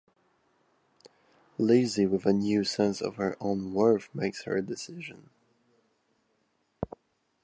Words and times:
Lizzie, 1.59 2.07
with 2.07 2.25
a 2.25 2.33
new 2.33 2.63
sense 2.63 3.01
of 3.01 3.17
her 3.17 3.37
own 3.39 3.71
worth, 3.71 4.09
makes 4.15 4.45
her 4.45 4.59
decision. 4.59 5.29